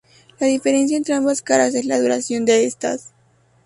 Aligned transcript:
La 0.39 0.47
diferencia 0.47 0.97
entre 0.97 1.13
ambas 1.13 1.43
caras 1.43 1.75
es 1.75 1.85
la 1.85 1.99
duración 1.99 2.43
de 2.43 2.65
estas. 2.65 3.13